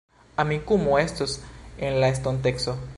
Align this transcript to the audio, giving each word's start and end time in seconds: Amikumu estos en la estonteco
Amikumu 0.35 0.97
estos 0.97 1.41
en 1.77 1.99
la 2.01 2.09
estonteco 2.09 2.75